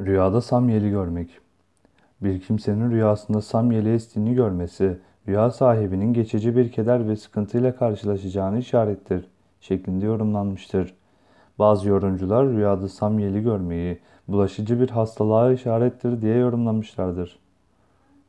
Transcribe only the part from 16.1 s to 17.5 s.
diye yorumlamışlardır.